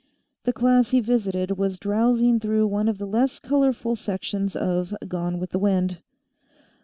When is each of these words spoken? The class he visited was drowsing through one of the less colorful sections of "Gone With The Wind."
The 0.45 0.51
class 0.53 0.89
he 0.89 0.99
visited 0.99 1.59
was 1.59 1.77
drowsing 1.77 2.39
through 2.39 2.65
one 2.65 2.89
of 2.89 2.97
the 2.97 3.05
less 3.05 3.37
colorful 3.39 3.95
sections 3.95 4.55
of 4.55 4.95
"Gone 5.07 5.37
With 5.37 5.51
The 5.51 5.59
Wind." 5.59 5.99